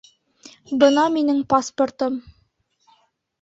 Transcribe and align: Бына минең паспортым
Бына 0.83 1.03
минең 1.17 1.43
паспортым 1.55 2.17